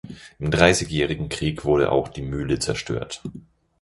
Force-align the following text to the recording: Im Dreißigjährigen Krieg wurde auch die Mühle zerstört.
Im 0.39 0.49
Dreißigjährigen 0.49 1.29
Krieg 1.29 1.63
wurde 1.63 1.91
auch 1.91 2.07
die 2.07 2.23
Mühle 2.23 2.57
zerstört. 2.57 3.21